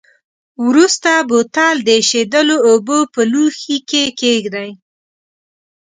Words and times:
وروسته 0.67 1.11
بوتل 1.29 1.75
د 1.83 1.89
ایشېدلو 1.99 2.55
اوبو 2.69 2.97
په 3.13 3.21
لوښي 3.31 3.77
کې 3.89 4.03
کیږدئ. 4.19 4.69